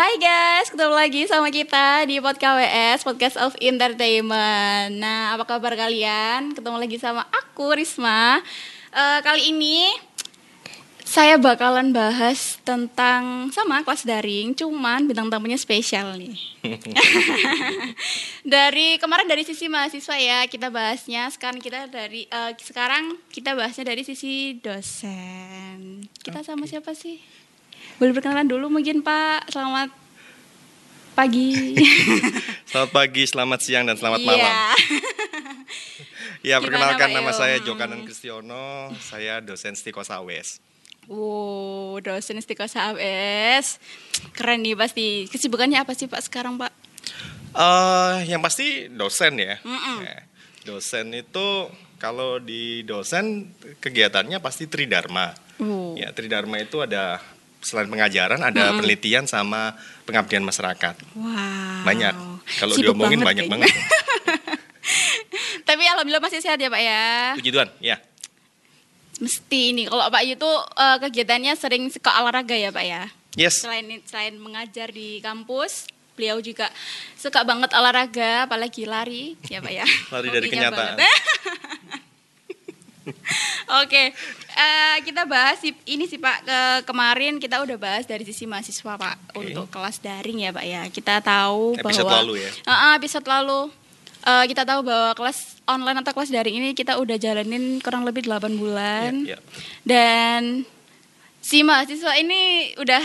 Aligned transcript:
Hai 0.00 0.16
guys, 0.16 0.72
ketemu 0.72 0.96
lagi 0.96 1.28
sama 1.28 1.52
kita 1.52 2.08
di 2.08 2.24
Podcast 2.24 2.40
KWS, 2.56 2.98
Podcast 3.04 3.36
of 3.36 3.52
Entertainment. 3.60 4.96
Nah, 4.96 5.36
apa 5.36 5.44
kabar 5.44 5.76
kalian? 5.76 6.56
Ketemu 6.56 6.80
lagi 6.80 6.96
sama 6.96 7.28
aku, 7.28 7.76
Risma. 7.76 8.40
Uh, 8.96 9.20
kali 9.20 9.52
ini 9.52 9.92
saya 11.04 11.36
bakalan 11.36 11.92
bahas 11.92 12.56
tentang 12.64 13.52
sama 13.52 13.84
kelas 13.84 14.08
daring, 14.08 14.56
cuman 14.56 15.04
bintang 15.04 15.28
tamunya 15.28 15.60
spesial 15.60 16.16
nih. 16.16 16.32
dari 18.56 18.96
kemarin 18.96 19.28
dari 19.28 19.44
sisi 19.44 19.68
mahasiswa 19.68 20.16
ya 20.16 20.48
kita 20.48 20.72
bahasnya, 20.72 21.28
sekarang 21.28 21.60
kita 21.60 21.92
dari 21.92 22.24
uh, 22.32 22.56
sekarang 22.56 23.20
kita 23.28 23.52
bahasnya 23.52 23.92
dari 23.92 24.00
sisi 24.08 24.56
dosen. 24.64 26.08
Kita 26.24 26.40
sama 26.40 26.64
siapa 26.64 26.96
sih? 26.96 27.20
Boleh 28.00 28.16
perkenalan 28.16 28.48
dulu 28.48 28.72
mungkin 28.72 29.04
Pak. 29.04 29.52
Selamat 29.52 29.92
pagi. 31.12 31.76
selamat 32.72 32.90
pagi, 32.96 33.22
selamat 33.28 33.60
siang 33.60 33.84
dan 33.84 34.00
selamat 34.00 34.24
malam. 34.24 34.40
Iya. 34.40 34.56
ya, 36.48 36.56
perkenalkan 36.64 37.12
nama 37.12 37.28
saya 37.36 37.60
Jokanan 37.60 38.08
Kristiono, 38.08 38.88
saya 39.04 39.44
dosen 39.44 39.76
Stiko 39.76 40.00
Sawes. 40.00 40.64
Wow, 41.12 42.00
dosen 42.00 42.40
Stiko 42.40 42.64
Sawes. 42.64 43.76
Keren 44.32 44.64
nih 44.64 44.72
pasti. 44.80 45.28
Kesibukannya 45.28 45.84
apa 45.84 45.92
sih 45.92 46.08
Pak 46.08 46.24
sekarang, 46.24 46.56
Pak? 46.56 46.72
Uh, 47.52 48.24
yang 48.24 48.40
pasti 48.40 48.88
dosen 48.88 49.36
ya. 49.36 49.60
Mm 49.60 49.76
-mm. 49.76 49.98
Dosen 50.64 51.12
itu 51.12 51.68
kalau 52.00 52.40
di 52.40 52.80
dosen 52.80 53.52
kegiatannya 53.84 54.40
pasti 54.40 54.72
tridharma. 54.72 55.36
Uh. 55.60 55.92
Ya, 56.00 56.16
tridharma 56.16 56.64
itu 56.64 56.80
ada 56.80 57.20
selain 57.60 57.88
pengajaran 57.88 58.40
ada 58.40 58.72
hmm. 58.72 58.76
penelitian 58.80 59.24
sama 59.28 59.76
pengabdian 60.08 60.44
masyarakat. 60.44 60.94
Wow. 61.16 61.84
Banyak. 61.84 62.14
Kalau 62.58 62.74
diomongin 62.76 63.20
banget 63.20 63.46
banyak 63.46 63.46
kayaknya. 63.46 63.68
banget. 63.68 63.72
Tapi 65.68 65.82
alhamdulillah 65.86 66.24
masih 66.24 66.40
sehat 66.42 66.58
ya 66.58 66.72
Pak 66.72 66.82
ya. 66.82 67.04
Puji 67.38 67.50
Tuhan, 67.52 67.68
ya. 67.78 67.96
Mesti 69.20 69.60
ini 69.76 69.84
kalau 69.86 70.08
Pak 70.08 70.22
itu 70.24 70.50
uh, 70.50 70.96
kegiatannya 70.98 71.52
sering 71.54 71.92
ke 71.92 72.10
olahraga 72.10 72.56
ya 72.56 72.72
Pak 72.72 72.84
ya. 72.84 73.02
Yes. 73.38 73.62
Selain 73.62 73.86
selain 74.08 74.34
mengajar 74.40 74.90
di 74.90 75.22
kampus, 75.22 75.86
beliau 76.18 76.42
juga 76.42 76.66
suka 77.14 77.46
banget 77.46 77.70
olahraga, 77.76 78.50
apalagi 78.50 78.88
lari 78.88 79.38
ya 79.46 79.62
Pak 79.62 79.72
ya. 79.72 79.86
lari 80.16 80.28
dari 80.32 80.46
kenyataan. 80.50 80.96
Oke, 83.82 84.12
uh, 84.56 84.96
kita 85.02 85.24
bahas 85.24 85.60
ini 85.64 86.04
sih 86.04 86.20
Pak. 86.20 86.38
Ke 86.44 86.60
kemarin 86.88 87.40
kita 87.40 87.62
udah 87.62 87.76
bahas 87.80 88.04
dari 88.04 88.26
sisi 88.26 88.44
mahasiswa 88.44 88.96
Pak 88.96 89.16
okay. 89.32 89.54
untuk 89.54 89.66
kelas 89.72 90.02
daring 90.02 90.44
ya 90.44 90.50
Pak 90.52 90.64
ya. 90.66 90.82
Kita 90.90 91.24
tahu 91.24 91.78
episode 91.78 92.06
bahwa 92.06 92.20
lalu 92.24 92.34
ya. 92.44 92.50
Uh, 92.66 92.72
uh, 92.72 92.92
episode 92.98 93.26
lalu 93.26 93.60
uh, 94.26 94.44
kita 94.44 94.62
tahu 94.68 94.80
bahwa 94.84 95.10
kelas 95.16 95.38
online 95.64 95.98
atau 96.02 96.12
kelas 96.12 96.30
daring 96.32 96.56
ini 96.60 96.68
kita 96.76 96.98
udah 96.98 97.16
jalanin 97.16 97.78
kurang 97.80 98.04
lebih 98.04 98.26
8 98.26 98.58
bulan. 98.58 99.24
Yeah, 99.24 99.38
yeah. 99.38 99.40
Dan 99.86 100.40
si 101.40 101.64
mahasiswa 101.64 102.12
ini 102.20 102.74
udah 102.76 103.02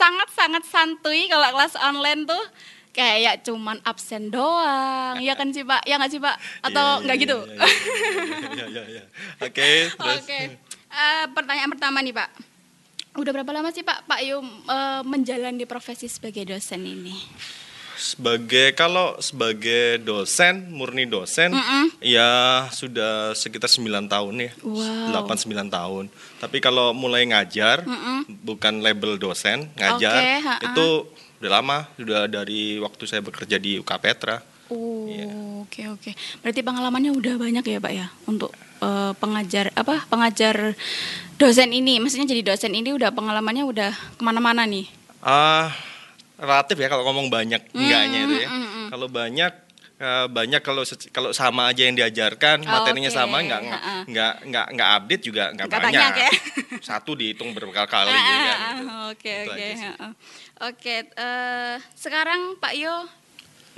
sangat-sangat 0.00 0.64
santuy 0.64 1.28
kalau 1.28 1.44
kelas 1.52 1.76
online 1.76 2.24
tuh 2.24 2.44
kayak 2.90 3.46
cuman 3.46 3.78
absen 3.86 4.30
doang. 4.30 5.18
Ya 5.22 5.34
kan 5.38 5.54
sih 5.54 5.62
pak? 5.62 5.86
Ya 5.86 5.96
nggak 5.96 6.10
sih 6.10 6.20
pak? 6.20 6.36
Atau 6.62 6.82
yeah, 6.82 6.90
yeah, 6.90 7.04
nggak 7.06 7.16
yeah, 7.16 7.24
gitu? 7.24 7.38
yeah, 8.58 9.06
oke 9.46 9.70
oke. 9.98 10.38
Uh, 10.90 11.24
pertanyaan 11.34 11.70
pertama 11.70 12.02
nih 12.02 12.14
pak. 12.14 12.28
Udah 13.18 13.30
berapa 13.34 13.50
lama 13.50 13.70
sih 13.74 13.82
pak 13.86 14.06
pak 14.06 14.20
Yu 14.22 14.38
uh, 14.38 15.02
menjalani 15.06 15.66
profesi 15.66 16.10
sebagai 16.10 16.46
dosen 16.46 16.82
ini? 16.82 17.14
Sebagai 18.00 18.72
kalau 18.72 19.20
sebagai 19.20 20.00
dosen 20.00 20.72
murni 20.72 21.04
dosen 21.04 21.52
mm 21.52 21.60
-mm. 21.60 21.84
ya 22.00 22.64
sudah 22.72 23.36
sekitar 23.36 23.68
9 23.68 24.08
tahun 24.08 24.34
ya. 24.40 24.50
Wow. 24.64 25.28
8 25.28 25.44
9 25.44 25.68
tahun. 25.68 26.04
Tapi 26.40 26.64
kalau 26.64 26.96
mulai 26.96 27.28
ngajar 27.28 27.84
mm 27.84 27.92
-mm. 27.92 28.18
bukan 28.40 28.80
label 28.80 29.20
dosen 29.20 29.68
ngajar 29.76 30.40
okay, 30.40 30.64
itu 30.72 30.88
udah 31.40 31.50
lama 31.50 31.88
sudah 31.96 32.28
dari 32.28 32.76
waktu 32.76 33.04
saya 33.08 33.24
bekerja 33.24 33.56
di 33.56 33.80
UK 33.80 33.92
Petra 33.98 34.38
Oh, 34.70 35.10
iya. 35.10 35.26
oke 35.66 35.82
oke. 35.98 36.10
Berarti 36.46 36.62
pengalamannya 36.62 37.10
udah 37.10 37.34
banyak 37.42 37.64
ya, 37.66 37.82
Pak 37.82 37.90
ya, 37.90 38.06
untuk 38.30 38.54
uh, 38.78 39.10
pengajar 39.18 39.74
apa 39.74 40.06
pengajar 40.06 40.78
dosen 41.42 41.74
ini. 41.74 41.98
Maksudnya 41.98 42.30
jadi 42.30 42.54
dosen 42.54 42.70
ini 42.78 42.94
udah 42.94 43.10
pengalamannya 43.10 43.66
udah 43.66 43.90
ke 43.90 44.22
mana-mana 44.22 44.62
nih? 44.70 44.86
Ah, 45.26 45.26
uh, 45.26 45.66
relatif 46.38 46.78
ya 46.78 46.86
kalau 46.86 47.02
ngomong 47.10 47.26
banyak 47.34 47.66
mm, 47.66 47.76
enggaknya 47.82 48.18
itu 48.30 48.36
ya. 48.46 48.48
Mm, 48.48 48.62
mm. 48.62 48.86
Kalau 48.94 49.06
banyak 49.10 49.52
uh, 50.00 50.26
banyak 50.26 50.64
kalau 50.64 50.82
kalau 51.12 51.30
sama 51.36 51.70
aja 51.70 51.86
yang 51.86 51.94
diajarkan 51.94 52.64
oh, 52.64 52.68
materinya 52.68 53.12
okay. 53.12 53.18
sama 53.20 53.36
nggak 53.44 53.60
nggak 53.68 53.82
uh 53.82 53.92
-uh. 53.92 54.02
nggak 54.08 54.34
nggak 54.48 54.66
nggak 54.74 54.88
update 54.96 55.22
juga 55.22 55.44
nggak 55.54 55.68
banyak, 55.68 55.84
banyak 55.92 56.14
ya? 56.16 56.30
satu 56.88 57.12
dihitung 57.14 57.52
berkali-kali 57.52 58.10
uh, 58.10 58.16
uh, 58.16 58.24
ya, 58.24 58.56
oke 59.12 59.32
oke 59.46 59.68
oke 60.72 60.94
uh, 61.20 61.76
sekarang 61.94 62.56
Pak 62.58 62.74
Yo 62.74 63.20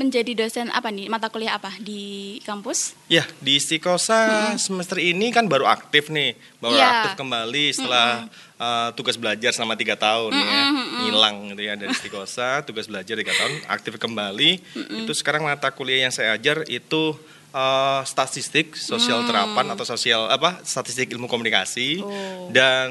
menjadi 0.01 0.33
dosen 0.33 0.73
apa 0.73 0.89
nih 0.89 1.07
mata 1.13 1.29
kuliah 1.29 1.61
apa 1.61 1.69
di 1.77 2.41
kampus? 2.49 2.97
Ya 3.13 3.29
di 3.45 3.61
Istikosa 3.61 4.57
hmm. 4.57 4.59
semester 4.59 4.97
ini 4.97 5.29
kan 5.31 5.45
baru 5.47 5.69
aktif 5.69 6.09
nih, 6.09 6.33
baru 6.65 6.75
ya. 6.81 6.89
aktif 7.05 7.21
kembali 7.21 7.65
setelah 7.77 8.25
hmm. 8.25 8.52
Uh, 8.63 8.89
tugas 8.95 9.19
belajar 9.19 9.51
selama 9.51 9.75
tiga 9.75 9.99
tahun 9.99 10.31
hmm. 10.31 10.47
ya, 10.47 10.63
hilang 11.11 11.37
gitu 11.51 11.63
ya 11.67 11.75
dari 11.75 11.91
Istikosa, 11.91 12.51
tugas 12.69 12.87
belajar 12.87 13.19
tiga 13.19 13.35
tahun, 13.35 13.53
aktif 13.67 13.99
kembali. 13.99 14.63
Hmm. 14.79 15.03
Itu 15.03 15.13
sekarang 15.19 15.43
mata 15.43 15.75
kuliah 15.75 16.07
yang 16.07 16.15
saya 16.15 16.39
ajar 16.39 16.63
itu 16.71 17.19
uh, 17.51 18.01
statistik 18.07 18.79
sosial 18.79 19.27
hmm. 19.27 19.29
terapan 19.29 19.67
atau 19.75 19.85
sosial 19.85 20.31
apa 20.31 20.63
statistik 20.63 21.11
ilmu 21.11 21.27
komunikasi 21.27 22.01
oh. 22.07 22.49
dan 22.55 22.89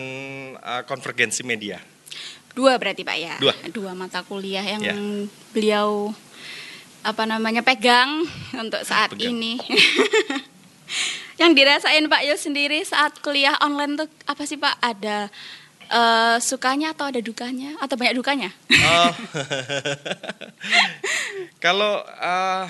uh, 0.59 0.83
konvergensi 0.83 1.47
media. 1.47 1.79
Dua 2.51 2.75
berarti 2.75 3.07
pak 3.07 3.15
ya? 3.15 3.35
Dua. 3.39 3.55
Dua 3.71 3.91
mata 3.95 4.27
kuliah 4.27 4.63
yang 4.63 4.83
ya. 4.83 4.95
beliau 5.55 6.11
apa 7.01 7.23
namanya 7.23 7.63
pegang 7.63 8.27
untuk 8.59 8.83
saat 8.83 9.15
pegang. 9.15 9.31
ini. 9.31 9.55
yang 11.41 11.57
dirasain 11.57 12.05
Pak 12.05 12.21
Yo 12.27 12.37
sendiri 12.37 12.85
saat 12.85 13.17
kuliah 13.23 13.57
online 13.65 14.05
tuh 14.05 14.07
apa 14.29 14.43
sih 14.45 14.61
Pak? 14.61 14.77
Ada 14.77 15.31
uh, 15.91 16.39
sukanya 16.39 16.95
atau 16.95 17.11
ada 17.11 17.19
dukanya 17.19 17.75
atau 17.83 17.99
banyak 17.99 18.15
dukanya? 18.15 18.49
Oh. 18.71 19.13
Kalau 21.63 22.01
uh, 22.01 22.65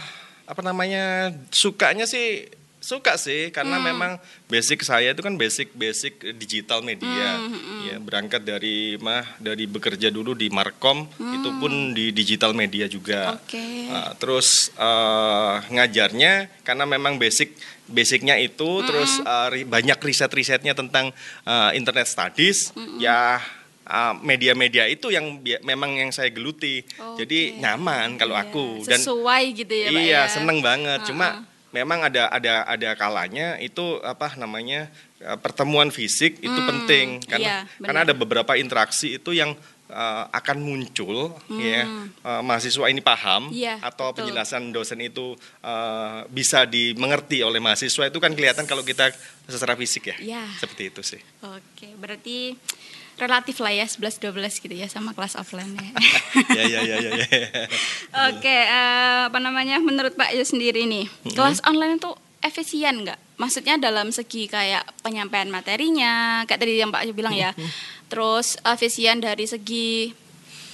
apa 0.49 0.61
namanya 0.65 1.31
sukanya 1.53 2.03
sih 2.09 2.49
suka 2.81 3.13
sih 3.13 3.53
karena 3.53 3.77
hmm. 3.77 3.85
memang 3.93 4.11
basic 4.49 4.81
saya 4.81 5.13
itu 5.13 5.21
kan 5.21 5.37
basic 5.37 5.69
basic 5.77 6.17
digital 6.33 6.81
media 6.81 7.37
hmm, 7.37 7.47
hmm, 7.47 7.61
hmm. 7.61 7.81
ya 7.85 7.95
berangkat 8.01 8.41
dari 8.41 8.97
mah 8.97 9.21
dari 9.37 9.69
bekerja 9.69 10.09
dulu 10.09 10.33
di 10.33 10.49
Markom 10.49 11.05
hmm. 11.05 11.33
itu 11.37 11.49
pun 11.61 11.93
di 11.93 12.09
digital 12.09 12.57
media 12.57 12.89
juga 12.89 13.37
okay. 13.37 13.85
uh, 13.85 14.17
terus 14.17 14.73
uh, 14.81 15.61
ngajarnya 15.69 16.49
karena 16.65 16.89
memang 16.89 17.21
basic 17.21 17.53
basicnya 17.85 18.41
itu 18.41 18.81
hmm. 18.81 18.85
terus 18.89 19.21
uh, 19.21 19.53
banyak 19.53 20.01
riset 20.01 20.33
risetnya 20.33 20.73
tentang 20.73 21.13
uh, 21.45 21.69
internet 21.77 22.09
studies 22.09 22.73
hmm. 22.73 22.97
ya 22.97 23.37
media-media 24.23 24.87
uh, 24.87 24.93
itu 24.93 25.11
yang 25.11 25.43
memang 25.67 25.99
yang 25.99 26.15
saya 26.15 26.31
geluti. 26.31 26.79
Okay. 26.79 27.27
Jadi 27.27 27.39
nyaman 27.59 28.15
kalau 28.15 28.39
iya. 28.39 28.47
aku 28.47 28.87
dan 28.87 29.03
sesuai 29.03 29.43
gitu 29.51 29.73
ya, 29.75 29.87
Pak 29.91 29.99
Iya, 29.99 30.07
ya? 30.07 30.21
seneng 30.31 30.63
banget. 30.63 30.95
Uh 30.95 31.03
-uh. 31.03 31.09
Cuma 31.11 31.27
memang 31.71 32.07
ada 32.07 32.27
ada 32.31 32.67
ada 32.67 32.89
kalanya 32.99 33.59
itu 33.59 33.99
apa 34.03 34.35
namanya 34.35 34.91
eh, 35.19 35.37
pertemuan 35.39 35.89
fisik 35.91 36.39
itu 36.43 36.59
hmm, 36.61 36.69
penting 36.69 37.07
karena 37.27 37.65
iya, 37.65 37.79
karena 37.79 37.99
ada 38.07 38.13
beberapa 38.15 38.55
interaksi 38.59 39.15
itu 39.19 39.31
yang 39.35 39.55
uh, 39.91 40.25
akan 40.31 40.57
muncul 40.63 41.35
hmm. 41.51 41.59
ya 41.59 41.81
uh, 42.23 42.41
mahasiswa 42.41 42.87
ini 42.87 43.03
paham 43.03 43.51
iya, 43.51 43.77
atau 43.83 44.11
betul. 44.11 44.31
penjelasan 44.31 44.71
dosen 44.71 44.99
itu 45.03 45.35
uh, 45.61 46.23
bisa 46.31 46.63
dimengerti 46.63 47.43
oleh 47.43 47.59
mahasiswa 47.59 48.07
itu 48.07 48.17
kan 48.17 48.31
kelihatan 48.31 48.63
kalau 48.65 48.81
kita 48.81 49.11
secara 49.45 49.75
fisik 49.75 50.15
ya, 50.15 50.17
ya. 50.39 50.43
seperti 50.57 50.83
itu 50.89 51.01
sih. 51.03 51.21
Oke 51.43 51.91
berarti 51.99 52.55
relatif 53.19 53.59
lah 53.59 53.71
ya 53.73 53.85
11 53.85 54.31
12 54.31 54.63
gitu 54.63 54.75
ya 54.75 54.87
sama 54.87 55.11
kelas 55.15 55.35
offline 55.35 55.73
ya. 55.77 55.91
ya 56.57 56.63
ya 56.63 56.79
ya 56.83 56.97
ya. 56.99 57.11
Oke, 58.31 58.57
uh, 58.67 59.29
apa 59.29 59.39
namanya 59.39 59.77
menurut 59.79 60.15
Pak 60.15 60.33
Yu 60.35 60.43
sendiri 60.43 60.87
nih, 60.87 61.05
mm-hmm. 61.07 61.35
kelas 61.37 61.61
online 61.67 61.99
itu 61.99 62.11
efisien 62.41 63.05
nggak? 63.05 63.19
Maksudnya 63.37 63.77
dalam 63.77 64.09
segi 64.13 64.45
kayak 64.45 64.85
penyampaian 65.01 65.49
materinya, 65.49 66.45
kayak 66.45 66.59
tadi 66.61 66.81
yang 66.81 66.93
Pak 66.93 67.05
Yu 67.09 67.13
bilang 67.13 67.33
ya. 67.33 67.53
Terus 68.11 68.59
efisien 68.67 69.23
dari 69.23 69.47
segi 69.47 70.11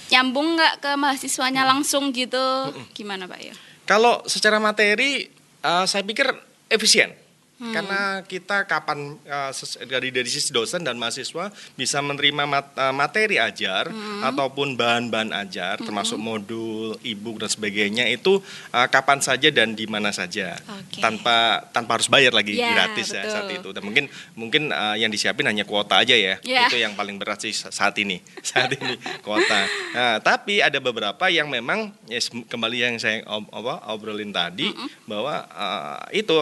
nyambung 0.08 0.56
nggak 0.56 0.74
ke 0.80 0.90
mahasiswanya 0.96 1.68
langsung 1.68 2.10
gitu? 2.16 2.72
Gimana 2.96 3.28
Pak 3.28 3.40
Yu? 3.44 3.54
Kalau 3.88 4.20
secara 4.28 4.60
materi 4.60 5.28
uh, 5.64 5.84
saya 5.88 6.04
pikir 6.04 6.28
efisien. 6.68 7.12
Hmm. 7.58 7.74
Karena 7.74 8.22
kita 8.22 8.70
kapan 8.70 9.18
uh, 9.26 9.50
dari 9.82 10.14
dari 10.14 10.30
sisi 10.30 10.54
dosen 10.54 10.86
dan 10.86 10.94
mahasiswa 10.94 11.50
bisa 11.74 11.98
menerima 11.98 12.46
mat, 12.46 12.70
uh, 12.78 12.94
materi 12.94 13.34
ajar 13.34 13.90
hmm. 13.90 14.22
ataupun 14.30 14.78
bahan-bahan 14.78 15.34
ajar 15.42 15.82
hmm. 15.82 15.90
termasuk 15.90 16.22
modul, 16.22 16.94
e-book 17.02 17.42
dan 17.42 17.50
sebagainya 17.50 18.06
itu 18.14 18.38
uh, 18.70 18.86
kapan 18.86 19.18
saja 19.18 19.50
dan 19.50 19.74
di 19.74 19.90
mana 19.90 20.14
saja 20.14 20.54
okay. 20.54 21.02
tanpa 21.02 21.66
tanpa 21.74 21.98
harus 21.98 22.06
bayar 22.06 22.30
lagi 22.30 22.54
yeah, 22.54 22.78
gratis 22.78 23.10
betul. 23.10 23.18
ya 23.18 23.22
saat 23.26 23.50
itu. 23.50 23.68
Dan 23.74 23.82
mungkin 23.82 24.04
mungkin 24.38 24.62
uh, 24.70 24.94
yang 24.94 25.10
disiapin 25.10 25.50
hanya 25.50 25.66
kuota 25.66 25.98
aja 25.98 26.14
ya. 26.14 26.38
Yeah. 26.46 26.70
Itu 26.70 26.78
yang 26.78 26.94
paling 26.94 27.18
berat 27.18 27.42
sih 27.42 27.50
saat 27.50 27.98
ini. 27.98 28.22
Saat 28.48 28.70
ini 28.80 28.96
kuota. 29.20 29.66
Nah, 29.92 30.16
tapi 30.24 30.64
ada 30.64 30.80
beberapa 30.80 31.28
yang 31.28 31.52
memang 31.52 31.92
ya, 32.08 32.16
kembali 32.48 32.76
yang 32.80 32.94
saya 32.96 33.20
ob, 33.28 33.50
obrolin 33.90 34.32
tadi 34.32 34.70
mm 34.70 34.74
-hmm. 34.74 34.88
bahwa 35.04 35.44
uh, 35.52 36.00
itu 36.16 36.32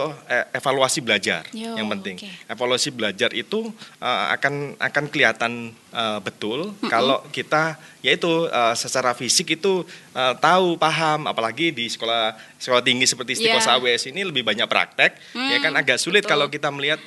evaluasi 0.55 1.06
belajar 1.07 1.47
Yo, 1.55 1.79
yang 1.79 1.87
penting. 1.87 2.19
Okay. 2.19 2.51
Evaluasi 2.51 2.91
belajar 2.91 3.31
itu 3.31 3.71
uh, 4.03 4.25
akan 4.35 4.75
akan 4.75 5.03
kelihatan 5.07 5.71
uh, 5.95 6.19
betul 6.19 6.75
mm 6.75 6.83
-hmm. 6.83 6.89
kalau 6.91 7.23
kita 7.31 7.79
yaitu 8.03 8.29
uh, 8.29 8.75
secara 8.75 9.11
fisik 9.15 9.59
itu 9.59 9.83
uh, 10.15 10.33
tahu 10.39 10.79
paham 10.79 11.27
apalagi 11.27 11.71
di 11.71 11.87
sekolah 11.87 12.35
sekolah 12.55 12.79
tinggi 12.79 13.03
seperti 13.03 13.35
Istiqosah 13.35 13.79
yeah. 13.79 13.95
AWS 13.95 14.03
ini 14.15 14.21
lebih 14.23 14.47
banyak 14.47 14.63
praktek 14.69 15.17
mm, 15.35 15.49
ya 15.51 15.57
kan 15.59 15.73
agak 15.75 15.97
sulit 15.99 16.23
betul. 16.23 16.31
kalau 16.37 16.47
kita 16.47 16.69
melihat 16.71 17.01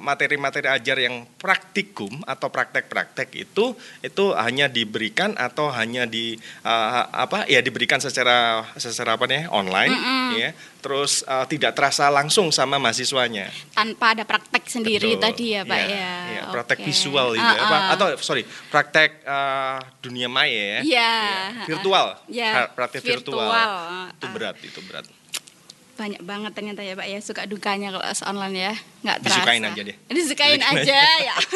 materi-materi 0.00 0.66
uh, 0.68 0.76
ajar 0.80 0.96
yang 0.96 1.28
praktikum 1.36 2.24
atau 2.24 2.48
praktek-praktek 2.48 3.28
itu 3.36 3.76
itu 4.00 4.24
hanya 4.32 4.72
diberikan 4.72 5.36
atau 5.36 5.68
hanya 5.68 6.08
di 6.08 6.40
uh, 6.64 7.04
apa 7.12 7.44
ya 7.44 7.60
diberikan 7.60 8.00
secara 8.00 8.64
secara 8.80 9.20
apa 9.20 9.28
nih 9.28 9.52
online 9.52 9.92
mm 9.92 10.00
-hmm. 10.00 10.30
ya 10.40 10.50
terus 10.80 11.20
uh, 11.28 11.44
tidak 11.44 11.76
terasa 11.76 12.08
langsung 12.08 12.48
sama 12.48 12.80
mahasiswanya 12.80 13.52
tanpa 13.76 14.16
ada 14.16 14.24
praktek 14.24 14.64
sendiri 14.64 15.20
Betul. 15.20 15.24
tadi 15.28 15.46
ya 15.52 15.62
pak 15.68 15.76
ya, 15.76 15.88
ya. 15.92 16.12
ya 16.32 16.42
praktek 16.48 16.78
okay. 16.80 16.86
visual 16.88 17.28
uh, 17.36 17.40
uh. 17.40 17.56
Apa, 17.60 17.76
atau 18.00 18.06
sorry 18.24 18.42
praktek 18.72 19.20
uh, 19.28 19.76
dunia 20.00 20.32
maya 20.32 20.80
ya, 20.80 20.80
ya. 20.80 21.12
ya. 21.52 21.66
virtual 21.68 22.06
ya. 22.32 22.50
praktek 22.72 23.04
virtual, 23.04 23.44
virtual. 23.44 24.08
itu 24.16 24.26
berat 24.32 24.56
itu 24.64 24.80
berat 24.88 25.19
banyak 26.00 26.22
banget 26.24 26.52
ternyata 26.56 26.80
ya 26.80 26.96
Pak 26.96 27.06
ya. 27.12 27.18
Suka 27.20 27.44
dukanya 27.44 27.92
kalau 27.92 28.04
online 28.32 28.56
ya. 28.56 28.74
Nggak 29.04 29.18
terasa. 29.20 29.36
Disukain 29.36 29.62
aja 29.68 29.80
deh 29.84 29.96
disukain, 30.08 30.60
aja 30.64 31.00
ya. 31.20 31.36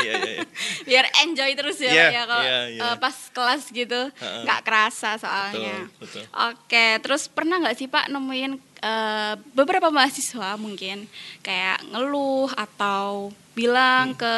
Iya, 0.00 0.16
iya, 0.16 0.32
iya. 0.32 0.44
biar 0.88 1.04
enjoy 1.28 1.50
terus 1.52 1.76
ya 1.76 1.92
yeah, 1.92 2.08
Pak 2.08 2.08
ya 2.16 2.22
kalau 2.24 2.44
yeah, 2.48 2.62
yeah. 2.72 2.88
Uh, 2.88 2.96
pas 2.96 3.16
kelas 3.36 3.62
gitu. 3.68 4.00
Nggak 4.16 4.60
kerasa 4.64 5.20
soalnya. 5.20 5.92
Betul, 6.00 6.24
betul. 6.24 6.24
oke 6.32 6.86
terus 7.04 7.22
pernah 7.28 7.60
nggak 7.60 7.76
sih 7.76 7.84
Pak 7.84 8.08
nemuin 8.08 8.52
uh, 8.80 9.34
beberapa 9.52 9.92
mahasiswa 9.92 10.56
mungkin? 10.56 11.04
Kayak 11.44 11.84
ngeluh 11.92 12.48
atau 12.56 13.28
bilang 13.52 14.16
hmm. 14.16 14.18
ke 14.18 14.34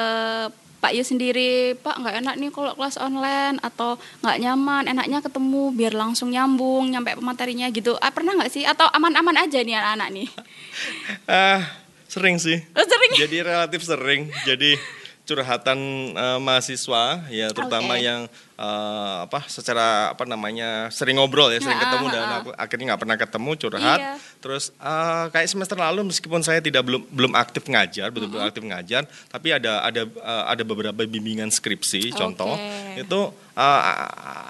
Pak 0.83 0.99
Yu 0.99 1.07
sendiri, 1.07 1.79
Pak 1.79 2.03
nggak 2.03 2.27
enak 2.27 2.35
nih 2.43 2.51
kalau 2.51 2.75
kelas 2.75 2.99
online 2.99 3.63
atau 3.63 3.95
nggak 4.19 4.39
nyaman, 4.43 4.91
enaknya 4.91 5.23
ketemu 5.23 5.71
biar 5.71 5.95
langsung 5.95 6.35
nyambung 6.35 6.91
nyampe 6.91 7.15
pematerinya 7.15 7.71
gitu. 7.71 7.95
Ah, 8.03 8.11
pernah 8.11 8.35
nggak 8.35 8.51
sih? 8.51 8.67
Atau 8.67 8.91
aman-aman 8.91 9.39
aja 9.39 9.63
nih 9.63 9.79
anak-anak 9.79 10.09
nih? 10.11 10.29
uh, 11.31 11.63
sering 12.13 12.43
sih. 12.43 12.59
Oh, 12.75 12.83
sering. 12.83 13.15
Jadi 13.15 13.37
relatif 13.47 13.87
sering. 13.87 14.27
Jadi 14.43 14.75
curhatan 15.33 15.79
uh, 16.13 16.37
mahasiswa 16.37 17.25
ya 17.33 17.49
terutama 17.57 17.97
okay. 17.97 18.05
yang 18.05 18.21
uh, 18.61 19.25
apa 19.25 19.49
secara 19.49 20.13
apa 20.13 20.29
namanya 20.29 20.93
sering 20.93 21.17
ngobrol 21.17 21.49
ya 21.49 21.59
sering 21.65 21.81
ketemu 21.81 22.07
dan 22.13 22.45
aku 22.45 22.51
akhirnya 22.53 22.85
nggak 22.93 23.01
pernah 23.01 23.17
ketemu 23.17 23.51
curhat 23.57 24.01
iya. 24.01 24.15
terus 24.45 24.77
uh, 24.77 25.33
kayak 25.33 25.49
semester 25.49 25.81
lalu 25.81 26.13
meskipun 26.13 26.45
saya 26.45 26.61
tidak 26.61 26.85
belum 26.85 27.03
belum 27.09 27.33
aktif 27.33 27.65
ngajar 27.65 28.13
betul-betul 28.13 28.45
aktif 28.45 28.63
ngajar 28.69 29.03
tapi 29.33 29.49
ada 29.57 29.81
ada 29.81 30.03
uh, 30.21 30.45
ada 30.53 30.63
beberapa 30.63 31.01
bimbingan 31.09 31.49
skripsi 31.49 32.13
okay. 32.13 32.19
contoh 32.21 32.55
itu 32.95 33.21
uh, 33.57 33.81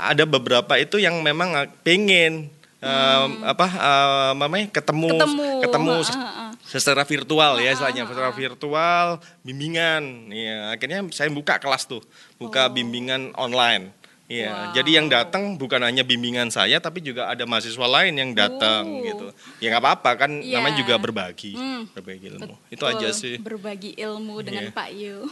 ada 0.02 0.26
beberapa 0.26 0.74
itu 0.76 0.98
yang 0.98 1.22
memang 1.22 1.70
pengen 1.86 2.50
hmm. 2.82 3.46
apa 3.46 3.66
uh, 3.70 4.32
mamanya 4.34 4.66
ketemu 4.74 5.14
ketemu, 5.14 5.46
ketemu 5.62 5.92
uh, 5.94 6.02
uh 6.10 6.41
secara 6.78 7.04
virtual 7.04 7.60
ya 7.60 7.76
istilahnya 7.76 8.08
secara 8.08 8.32
virtual 8.32 9.20
bimbingan 9.44 10.32
ya 10.32 10.72
akhirnya 10.72 11.04
saya 11.12 11.28
buka 11.28 11.60
kelas 11.60 11.84
tuh 11.84 12.00
buka 12.40 12.68
oh. 12.68 12.72
bimbingan 12.72 13.36
online 13.36 13.92
Iya, 14.32 14.48
wow. 14.48 14.72
jadi 14.72 14.90
yang 14.96 15.06
datang 15.12 15.60
bukan 15.60 15.84
hanya 15.84 16.00
bimbingan 16.08 16.48
saya, 16.48 16.80
tapi 16.80 17.04
juga 17.04 17.28
ada 17.28 17.44
mahasiswa 17.44 17.84
lain 17.84 18.16
yang 18.16 18.30
datang 18.32 18.88
uh. 18.88 19.04
gitu. 19.04 19.26
Ya 19.60 19.68
nggak 19.68 19.84
apa-apa 19.84 20.24
kan, 20.24 20.40
yeah. 20.40 20.56
namanya 20.56 20.80
juga 20.80 20.96
berbagi, 20.96 21.52
hmm. 21.52 21.92
berbagi 21.92 22.32
ilmu. 22.32 22.56
Betul. 22.56 22.72
Itu 22.72 22.84
aja 22.88 23.08
sih. 23.12 23.36
Berbagi 23.36 23.92
ilmu 23.92 24.40
dengan 24.40 24.72
yeah. 24.72 24.76
Pak 24.78 24.88
Yu. 24.96 25.16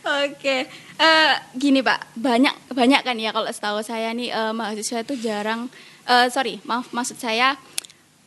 Oke, 0.00 0.32
okay. 0.32 0.60
uh, 0.96 1.04
eh, 1.04 1.32
gini 1.60 1.84
Pak, 1.84 2.16
banyak 2.16 2.72
banyak 2.72 3.04
kan 3.04 3.16
ya 3.20 3.36
kalau 3.36 3.52
setahu 3.52 3.84
saya 3.84 4.16
nih 4.16 4.32
uh, 4.32 4.56
mahasiswa 4.56 5.04
itu 5.04 5.20
jarang, 5.20 5.68
uh, 6.08 6.24
sorry, 6.32 6.56
maaf 6.64 6.88
maksud 6.88 7.20
saya 7.20 7.60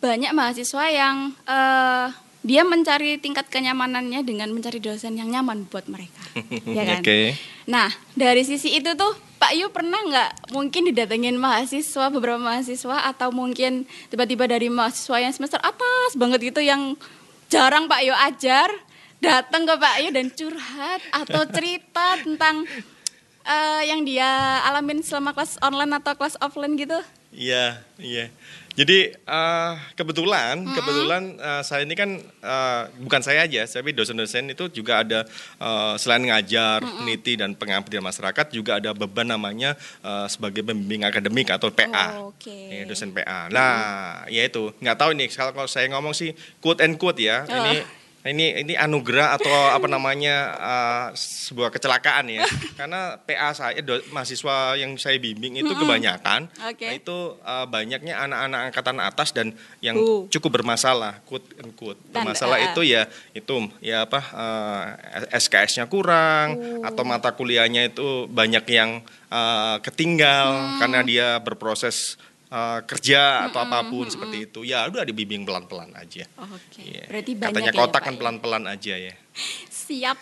banyak 0.04 0.36
mahasiswa 0.36 0.84
yang 0.92 1.32
uh, 1.48 2.12
dia 2.44 2.68
mencari 2.68 3.16
tingkat 3.24 3.48
kenyamanannya 3.48 4.20
dengan 4.28 4.52
mencari 4.52 4.84
dosen 4.84 5.16
yang 5.16 5.32
nyaman 5.32 5.64
buat 5.72 5.88
mereka, 5.88 6.20
ya 6.76 6.84
kan? 6.84 7.00
Okay. 7.00 7.40
Nah 7.72 7.88
dari 8.12 8.44
sisi 8.44 8.76
itu 8.76 8.92
tuh 9.00 9.16
Pak 9.40 9.56
Yu 9.56 9.72
pernah 9.72 10.04
nggak 10.04 10.52
mungkin 10.52 10.92
didatengin 10.92 11.40
mahasiswa 11.40 12.12
beberapa 12.12 12.36
mahasiswa 12.36 13.08
atau 13.16 13.32
mungkin 13.32 13.88
tiba-tiba 14.12 14.44
dari 14.44 14.68
mahasiswa 14.68 15.24
yang 15.24 15.32
semester 15.32 15.64
atas 15.64 16.20
banget 16.20 16.52
gitu 16.52 16.60
yang 16.60 17.00
jarang 17.48 17.88
Pak 17.88 18.04
Yu 18.04 18.12
ajar 18.12 18.70
datang 19.24 19.64
ke 19.64 19.76
Pak 19.80 19.96
Yu 20.04 20.10
dan 20.12 20.28
curhat 20.36 21.00
atau 21.16 21.48
cerita 21.48 22.20
tentang 22.20 22.68
uh, 23.46 23.82
yang 23.86 24.04
dia 24.04 24.60
alamin 24.68 25.04
selama 25.04 25.36
kelas 25.36 25.60
online 25.60 25.94
atau 26.00 26.14
kelas 26.16 26.36
offline 26.40 26.76
gitu? 26.80 27.00
Iya, 27.34 27.82
iya. 27.98 28.30
Jadi 28.74 29.14
uh, 29.30 29.78
kebetulan 29.94 30.66
hmm. 30.66 30.74
kebetulan 30.74 31.24
uh, 31.38 31.62
saya 31.62 31.86
ini 31.86 31.94
kan 31.94 32.18
uh, 32.42 32.90
bukan 33.06 33.22
saya 33.22 33.46
aja, 33.46 33.70
tapi 33.70 33.94
dosen-dosen 33.94 34.50
itu 34.50 34.66
juga 34.74 35.06
ada 35.06 35.30
uh, 35.62 35.94
selain 35.94 36.26
ngajar, 36.26 36.82
hmm. 36.82 37.06
peneliti 37.06 37.34
dan 37.38 37.54
pengabdian 37.54 38.02
masyarakat 38.02 38.50
juga 38.50 38.82
ada 38.82 38.98
beban 38.98 39.30
namanya 39.30 39.78
uh, 40.02 40.26
sebagai 40.26 40.66
pembimbing 40.66 41.06
akademik 41.06 41.54
atau 41.54 41.70
PA, 41.70 42.18
oh, 42.18 42.34
okay. 42.34 42.82
ya, 42.82 42.90
dosen 42.90 43.14
PA. 43.14 43.46
Nah, 43.54 44.26
hmm. 44.26 44.34
ya 44.34 44.42
itu 44.42 44.74
nggak 44.82 44.98
tahu 44.98 45.12
nih 45.22 45.30
kalau 45.30 45.70
saya 45.70 45.86
ngomong 45.94 46.18
sih 46.18 46.34
quote 46.58 46.82
and 46.82 46.98
quote 46.98 47.22
ya, 47.22 47.46
oh. 47.46 47.54
ini 47.54 47.86
Nah, 48.24 48.32
ini 48.32 48.56
ini 48.64 48.74
anugerah 48.80 49.36
atau 49.36 49.52
apa 49.52 49.84
namanya 49.92 50.56
uh, 50.56 51.08
sebuah 51.12 51.76
kecelakaan 51.76 52.32
ya 52.32 52.48
karena 52.80 53.20
PA 53.20 53.52
saya 53.52 53.84
do, 53.84 54.00
mahasiswa 54.16 54.80
yang 54.80 54.96
saya 54.96 55.20
bimbing 55.20 55.60
itu 55.60 55.76
kebanyakan 55.76 56.48
okay. 56.56 56.88
nah, 56.88 56.96
itu 56.96 57.18
uh, 57.44 57.68
banyaknya 57.68 58.16
anak-anak 58.24 58.60
angkatan 58.72 58.98
atas 59.04 59.36
dan 59.36 59.52
yang 59.84 60.00
uh. 60.00 60.24
cukup 60.32 60.64
bermasalah 60.64 61.20
quote 61.28 61.52
quote 61.76 62.00
bermasalah 62.16 62.64
uh, 62.64 62.68
itu 62.72 62.96
ya 62.96 63.12
itu 63.36 63.68
ya 63.84 64.08
apa 64.08 64.24
uh, 64.32 64.84
SKS-nya 65.36 65.92
kurang 65.92 66.80
uh. 66.80 66.88
atau 66.88 67.04
mata 67.04 67.36
kuliahnya 67.36 67.92
itu 67.92 68.32
banyak 68.32 68.64
yang 68.72 69.04
uh, 69.36 69.84
ketinggal 69.84 70.48
hmm. 70.64 70.80
karena 70.80 71.00
dia 71.04 71.28
berproses 71.44 72.16
uh, 72.54 72.80
kerja 72.86 73.50
atau 73.50 73.66
apa 73.66 73.90
pun 73.90 74.06
mm-hmm. 74.06 74.14
seperti 74.14 74.38
itu 74.46 74.60
ya 74.62 74.86
udah 74.86 75.02
dibimbing 75.02 75.44
pelan-pelan 75.44 75.90
aja. 75.98 76.30
Oh, 76.38 76.46
Oke. 76.46 76.78
Okay. 76.78 76.86
Yeah. 77.02 77.08
Berarti 77.10 77.32
banyak 77.34 77.54
Katanya 77.58 77.74
ya, 77.74 77.80
kotak 77.82 78.02
kan 78.06 78.14
ya? 78.14 78.20
pelan-pelan 78.22 78.64
aja 78.70 78.94
ya. 78.94 79.14
Siap. 79.74 80.18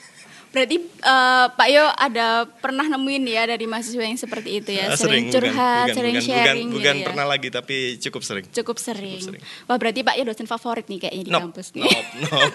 Berarti 0.52 0.84
uh, 1.08 1.48
Pak 1.56 1.68
Yo 1.72 1.86
ada 1.96 2.44
pernah 2.60 2.84
nemuin 2.84 3.24
ya 3.24 3.48
dari 3.48 3.64
mahasiswa 3.72 4.04
yang 4.04 4.20
seperti 4.20 4.60
itu 4.60 4.76
ya, 4.76 4.92
sering, 5.00 5.32
sering 5.32 5.32
curhat, 5.32 5.88
bukan, 5.88 5.96
sering 5.96 6.16
bukan, 6.20 6.28
sharing 6.28 6.44
bukan, 6.44 6.60
gitu 6.60 6.76
bukan 6.76 6.96
ya. 6.96 7.06
pernah 7.08 7.26
lagi 7.26 7.48
tapi 7.48 7.78
cukup 8.04 8.22
sering. 8.28 8.46
Cukup 8.52 8.78
sering. 8.78 9.20
Cukup 9.24 9.40
sering. 9.40 9.44
Wah 9.72 9.80
berarti 9.80 10.04
Pak 10.04 10.16
Yo 10.20 10.24
dosen 10.28 10.52
favorit 10.52 10.92
nih 10.92 11.08
kayaknya 11.08 11.24
di 11.24 11.32
nope, 11.32 11.44
kampus 11.48 11.68
nih. 11.72 11.88
Nope, 11.88 11.96
nope. 12.20 12.52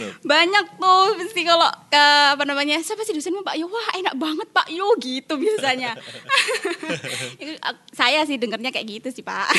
nope. 0.00 0.24
Banyak 0.32 0.64
tuh 0.80 1.04
mesti 1.20 1.40
kalau 1.44 1.70
ke 1.92 2.04
apa 2.32 2.44
namanya 2.48 2.80
siapa 2.80 3.04
sih 3.04 3.12
dosenmu 3.12 3.44
Pak 3.44 3.60
Yo? 3.60 3.68
Wah 3.68 3.88
enak 4.00 4.14
banget 4.16 4.48
Pak 4.56 4.72
Yo 4.72 4.96
gitu 4.96 5.36
biasanya. 5.36 6.00
Saya 7.98 8.24
sih 8.24 8.40
dengarnya 8.40 8.72
kayak 8.72 8.88
gitu 8.88 9.08
sih 9.12 9.20
Pak. 9.20 9.52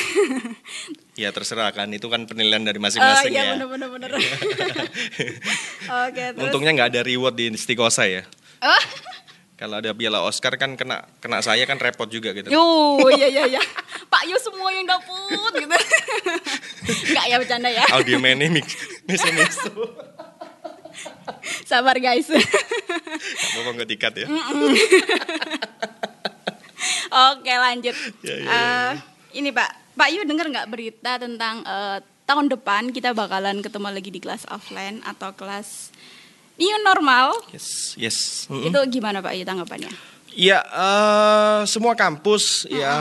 Ya 1.20 1.27
terserah 1.36 1.75
kan, 1.75 1.91
itu 1.91 2.08
kan 2.08 2.24
penilaian 2.24 2.63
dari 2.63 2.80
masing-masing 2.80 3.36
uh, 3.36 3.36
iya, 3.36 3.60
ya. 3.60 3.68
bener 3.68 3.91
bener. 3.91 4.15
Oke, 6.08 6.24
terus. 6.32 6.39
Untungnya 6.39 6.72
nggak 6.72 6.89
ada 6.96 7.01
reward 7.03 7.36
di 7.36 7.51
Stikosa 7.60 8.08
ya. 8.08 8.24
Oh. 8.63 8.84
Kalau 9.62 9.77
ada 9.77 9.94
piala 9.94 10.25
Oscar 10.25 10.58
kan 10.58 10.74
kena 10.74 11.06
kena 11.22 11.38
saya 11.44 11.62
kan 11.70 11.77
repot 11.77 12.10
juga 12.10 12.34
gitu. 12.34 12.50
Yo, 12.50 12.98
iya 13.13 13.30
iya 13.30 13.44
iya. 13.46 13.62
Pak 14.10 14.25
Yo 14.25 14.34
semua 14.41 14.74
yang 14.74 14.89
dapet 14.89 15.53
gitu. 15.53 15.70
Enggak 17.13 17.25
ya 17.30 17.36
bercanda 17.38 17.70
ya. 17.70 17.86
Audio 17.94 18.18
ini 18.18 18.50
mix 18.50 18.74
mix 19.06 19.62
Sabar 21.70 21.94
guys. 22.01 22.25
Mau 23.62 23.70
nggak 23.77 23.86
dikat 23.86 24.13
ya? 24.25 24.27
Oke 27.12 27.53
lanjut. 27.53 27.96
Ya, 28.25 28.34
ya, 28.34 28.41
ya. 28.41 28.50
Uh, 28.50 28.94
ini 29.38 29.53
Pak, 29.53 29.70
Pak 29.95 30.10
Yu 30.13 30.24
dengar 30.24 30.48
nggak 30.48 30.69
berita 30.71 31.19
tentang 31.19 31.62
uh, 31.67 32.00
tahun 32.25 32.48
depan 32.48 32.95
kita 32.95 33.12
bakalan 33.12 33.60
ketemu 33.60 33.88
lagi 33.91 34.10
di 34.10 34.19
kelas 34.24 34.48
offline 34.48 35.03
atau 35.03 35.36
kelas 35.36 35.91
new 36.55 36.77
normal. 36.86 37.36
Yes, 37.51 37.98
yes. 38.00 38.17
Mm 38.48 38.55
-hmm. 38.55 38.67
Itu 38.71 38.79
gimana 38.88 39.19
Pak 39.19 39.33
ya 39.36 39.43
tanggapannya? 39.43 39.91
Ya, 40.31 40.63
uh, 40.63 41.67
semua 41.67 41.91
kampus 41.91 42.63
uh 42.63 42.71
-huh. 42.71 42.79
ya, 42.79 42.93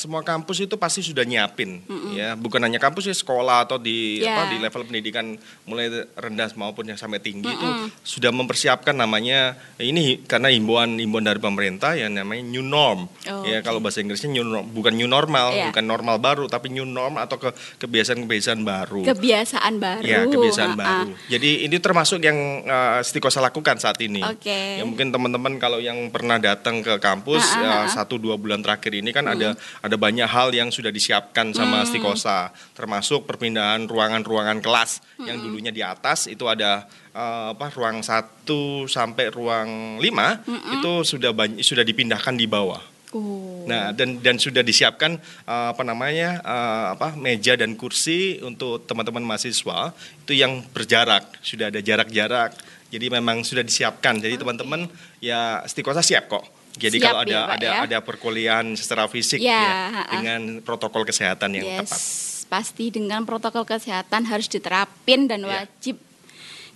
semua 0.00 0.24
kampus 0.24 0.64
itu 0.64 0.74
pasti 0.80 1.04
sudah 1.04 1.20
nyiapin 1.20 1.84
uh 1.84 1.92
-huh. 1.92 2.12
ya, 2.16 2.28
bukan 2.32 2.64
hanya 2.64 2.80
kampus 2.80 3.04
ya 3.04 3.12
sekolah 3.12 3.68
atau 3.68 3.76
di 3.76 4.24
yeah. 4.24 4.40
apa 4.40 4.42
di 4.48 4.56
level 4.56 4.82
pendidikan 4.88 5.36
mulai 5.68 6.08
rendah 6.16 6.48
maupun 6.56 6.88
yang 6.88 6.96
sampai 6.96 7.20
tinggi 7.20 7.44
uh 7.44 7.52
-huh. 7.52 7.60
itu 7.60 7.68
sudah 8.16 8.32
mempersiapkan 8.32 8.96
namanya 8.96 9.60
ini 9.76 10.24
karena 10.24 10.48
himbauan 10.48 10.96
himbauan 10.96 11.28
dari 11.28 11.36
pemerintah 11.36 11.92
yang 11.92 12.16
namanya 12.16 12.48
new 12.48 12.64
norm. 12.64 13.04
Oh, 13.28 13.44
ya, 13.44 13.60
okay. 13.60 13.68
kalau 13.68 13.84
bahasa 13.84 14.00
Inggrisnya 14.00 14.32
new 14.32 14.48
norm, 14.48 14.64
bukan 14.72 14.96
new 14.96 15.08
normal, 15.10 15.52
yeah. 15.52 15.68
bukan 15.68 15.84
normal 15.84 16.16
baru 16.16 16.48
tapi 16.48 16.72
new 16.72 16.88
norm 16.88 17.20
atau 17.20 17.36
ke 17.36 17.52
kebiasaan-kebiasaan 17.84 18.64
baru. 18.64 19.04
Kebiasaan 19.04 19.74
baru. 19.76 20.04
Ya, 20.08 20.24
kebiasaan 20.24 20.72
uh 20.72 20.76
-huh. 20.76 20.80
baru. 20.80 21.10
Jadi 21.28 21.68
ini 21.68 21.76
termasuk 21.76 22.24
yang 22.24 22.64
uh, 22.64 23.04
Stikosa 23.04 23.44
lakukan 23.44 23.76
saat 23.76 24.00
ini. 24.00 24.24
Okay. 24.40 24.80
Ya 24.80 24.88
mungkin 24.88 25.12
teman-teman 25.12 25.60
kalau 25.60 25.84
yang 25.84 26.08
pernah 26.08 26.40
datang 26.40 26.77
ke 26.80 27.00
kampus 27.02 27.44
uh, 27.54 27.60
uh, 27.60 27.66
uh. 27.66 27.84
satu 27.88 28.18
dua 28.18 28.38
bulan 28.38 28.62
terakhir 28.62 28.94
ini 28.94 29.10
kan 29.10 29.26
uh. 29.26 29.34
ada 29.34 29.48
ada 29.82 29.96
banyak 29.98 30.26
hal 30.26 30.52
yang 30.54 30.68
sudah 30.68 30.92
disiapkan 30.92 31.50
sama 31.52 31.82
uh. 31.82 31.86
Stikosa 31.86 32.50
termasuk 32.76 33.26
perpindahan 33.28 33.86
ruangan-ruangan 33.86 34.62
kelas 34.62 35.00
uh. 35.18 35.26
yang 35.26 35.38
dulunya 35.40 35.72
di 35.74 35.82
atas 35.84 36.30
itu 36.30 36.46
ada 36.46 36.86
uh, 37.14 37.54
apa 37.54 37.66
ruang 37.74 38.02
satu 38.02 38.86
sampai 38.86 39.30
ruang 39.32 39.98
lima 39.98 40.42
uh. 40.42 40.74
itu 40.78 41.16
sudah 41.16 41.34
banyak 41.34 41.64
sudah 41.64 41.82
dipindahkan 41.82 42.34
di 42.38 42.46
bawah. 42.46 42.98
Uh. 43.08 43.64
Nah, 43.64 43.96
dan 43.96 44.20
dan 44.20 44.36
sudah 44.36 44.60
disiapkan 44.60 45.16
uh, 45.48 45.72
apa 45.72 45.80
namanya 45.80 46.44
uh, 46.44 46.86
apa 46.92 47.16
meja 47.16 47.56
dan 47.56 47.72
kursi 47.72 48.36
untuk 48.44 48.84
teman-teman 48.84 49.24
mahasiswa 49.24 49.96
itu 50.24 50.32
yang 50.36 50.60
berjarak, 50.76 51.24
sudah 51.40 51.72
ada 51.72 51.80
jarak-jarak. 51.80 52.52
Jadi 52.88 53.12
memang 53.12 53.44
sudah 53.44 53.60
disiapkan. 53.60 54.16
Jadi 54.16 54.40
teman-teman 54.40 54.88
okay. 54.88 55.28
ya 55.28 55.60
Stikosa 55.68 56.00
siap 56.00 56.28
kok 56.28 56.57
jadi 56.78 56.96
Siap 57.02 57.06
kalau 57.10 57.20
ada 57.26 57.34
ya, 57.34 57.42
ada 57.50 57.66
ya? 57.66 57.78
ada 57.84 57.98
perkuliahan 58.00 58.66
secara 58.78 59.10
fisik 59.10 59.42
ya, 59.42 59.90
ya 59.90 60.04
dengan 60.14 60.62
protokol 60.62 61.02
kesehatan 61.02 61.58
yang 61.58 61.66
yes, 61.66 61.78
tepat. 61.82 62.00
Pasti 62.48 62.84
dengan 62.88 63.26
protokol 63.26 63.66
kesehatan 63.66 64.24
harus 64.30 64.46
diterapin 64.48 65.26
dan 65.26 65.44
ya. 65.44 65.66
wajib 65.66 66.00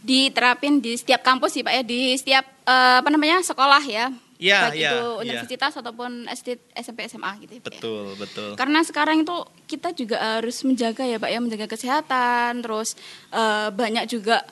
diterapin 0.03 0.83
di 0.83 0.99
setiap 0.99 1.23
kampus 1.23 1.55
sih 1.55 1.63
Pak 1.63 1.73
ya, 1.79 1.83
di 1.87 2.13
setiap 2.19 2.45
uh, 2.67 3.01
apa 3.01 3.09
namanya 3.09 3.41
sekolah 3.41 3.83
ya. 3.87 4.11
Ya, 4.43 4.75
baik 4.75 4.83
ya, 4.83 4.91
itu 4.91 4.99
ya. 5.07 5.19
universitas 5.23 5.71
ya. 5.71 5.79
ataupun 5.79 6.27
SD, 6.27 6.59
SMP, 6.75 7.07
SMA 7.07 7.47
gitu 7.47 7.53
ya. 7.57 7.63
Betul, 7.63 8.07
ya. 8.11 8.19
betul. 8.19 8.51
Karena 8.59 8.83
sekarang 8.83 9.23
itu 9.23 9.37
kita 9.71 9.95
juga 9.95 10.19
harus 10.19 10.67
menjaga 10.67 11.07
ya 11.07 11.23
Pak 11.23 11.31
ya, 11.31 11.39
menjaga 11.39 11.67
kesehatan, 11.71 12.67
terus 12.67 12.99
uh, 13.31 13.71
banyak 13.71 14.11
juga 14.11 14.43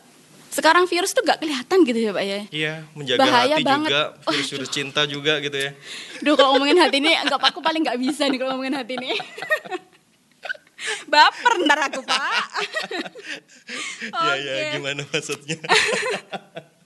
sekarang 0.51 0.85
virus 0.91 1.15
tuh 1.15 1.23
gak 1.23 1.39
kelihatan 1.39 1.79
gitu 1.87 1.99
ya 1.99 2.11
pak 2.11 2.25
ya? 2.27 2.41
Iya 2.51 2.75
menjaga 2.99 3.23
Bahaya 3.23 3.55
hati 3.57 3.65
banget. 3.65 3.91
juga 3.91 4.03
virus-virus 4.35 4.71
cinta 4.71 5.03
juga 5.07 5.39
gitu 5.39 5.57
ya. 5.57 5.71
Duh 6.21 6.35
kalau 6.35 6.59
ngomongin 6.59 6.79
hati 6.83 6.99
ini 6.99 7.15
anggap 7.15 7.41
aku 7.41 7.63
paling 7.63 7.87
gak 7.87 7.99
bisa 8.03 8.27
nih 8.27 8.39
kalau 8.43 8.59
ngomongin 8.59 8.77
hati 8.77 8.99
ini. 8.99 9.15
Baper 11.13 11.55
ntar 11.69 11.93
aku 11.93 12.01
pak. 12.03 12.45
Iya 14.11 14.33
okay. 14.35 14.59
ya 14.59 14.65
gimana 14.75 15.03
maksudnya 15.07 15.61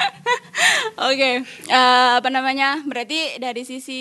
Oke, 1.10 1.16
okay. 1.16 1.34
uh, 1.72 1.76
eh, 1.76 2.10
apa 2.20 2.28
namanya? 2.28 2.84
Berarti 2.84 3.40
dari 3.40 3.64
sisi 3.64 3.98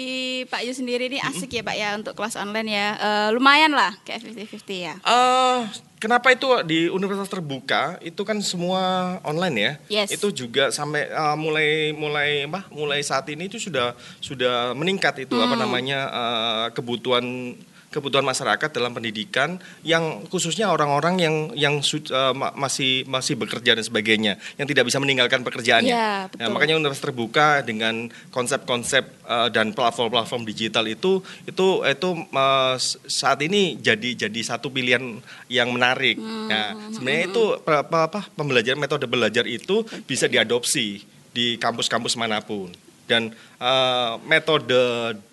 Pak 0.51 0.68
Yu 0.68 0.75
sendiri 0.75 1.08
ini 1.08 1.20
asik 1.24 1.56
ya 1.56 1.63
Pak 1.63 1.75
ya 1.79 1.89
untuk 1.96 2.13
kelas 2.15 2.36
online 2.36 2.70
ya. 2.70 2.88
Uh, 3.00 3.27
lumayan 3.36 3.72
lah 3.72 3.96
kayak 4.03 4.20
50-50 4.27 4.68
ya. 4.75 4.96
Uh, 5.08 5.63
kenapa 6.01 6.36
itu 6.36 6.48
di 6.68 6.91
universitas 6.91 7.32
terbuka 7.32 7.96
itu 8.03 8.20
kan 8.27 8.39
semua 8.44 9.15
online 9.24 9.56
ya? 9.56 9.74
Yes. 10.03 10.12
Itu 10.12 10.36
juga 10.36 10.75
sampai 10.75 11.08
uh, 11.08 11.39
mulai 11.39 11.96
mulai 11.96 12.44
apa? 12.48 12.68
Mulai 12.68 13.00
saat 13.00 13.27
ini 13.32 13.48
itu 13.48 13.60
sudah 13.60 13.96
sudah 14.20 14.75
meningkat 14.75 15.24
itu 15.24 15.39
hmm. 15.39 15.46
apa 15.46 15.56
namanya 15.56 16.00
uh, 16.12 16.65
kebutuhan 16.75 17.56
kebutuhan 17.89 18.22
masyarakat 18.22 18.69
dalam 18.69 18.93
pendidikan 18.93 19.58
yang 19.81 20.25
khususnya 20.29 20.69
orang-orang 20.69 21.17
yang 21.17 21.36
yang 21.58 21.75
uh, 21.81 22.34
masih 22.53 23.03
masih 23.10 23.34
bekerja 23.34 23.74
dan 23.74 23.81
sebagainya 23.81 24.38
yang 24.62 24.69
tidak 24.69 24.86
bisa 24.86 25.01
meninggalkan 25.01 25.41
pekerjaannya. 25.41 25.89
Ya, 25.89 26.29
betul. 26.29 26.39
Nah, 26.46 26.48
makanya 26.53 26.75
universitas 26.77 27.05
terbuka 27.10 27.48
dengan 27.65 28.13
konsep-konsep 28.29 29.10
uh, 29.25 29.50
dan 29.50 29.74
platform-platform 29.74 30.46
digital 30.46 30.86
itu 30.86 31.25
itu 31.50 31.67
itu 31.81 32.10
uh, 32.29 32.77
saat 33.10 33.41
ini 33.41 33.81
jadi 33.81 34.29
jadi 34.29 34.41
satu 34.46 34.69
pilihan 34.69 35.17
yang 35.50 35.74
menarik. 35.74 36.22
Hmm. 36.22 36.46
Nah, 36.46 36.77
sebenarnya 36.93 37.24
itu 37.34 37.43
apa, 37.65 38.00
apa 38.05 38.19
pembelajaran 38.38 38.77
metode 38.77 39.10
belajar 39.10 39.50
itu 39.50 39.81
okay. 39.81 40.05
bisa 40.05 40.29
diadopsi 40.29 41.01
di 41.34 41.58
kampus-kampus 41.58 42.13
mana 42.17 42.41
pun 42.41 42.69
dan 43.10 43.34
uh, 43.58 44.22
metode 44.30 44.78